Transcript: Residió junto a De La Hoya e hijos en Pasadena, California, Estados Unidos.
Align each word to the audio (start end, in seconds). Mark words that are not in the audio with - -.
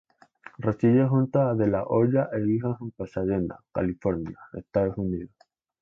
Residió 0.57 1.07
junto 1.07 1.39
a 1.41 1.53
De 1.53 1.67
La 1.67 1.83
Hoya 1.83 2.27
e 2.33 2.39
hijos 2.49 2.81
en 2.81 2.89
Pasadena, 2.89 3.59
California, 3.71 4.35
Estados 4.53 4.97
Unidos. 4.97 5.29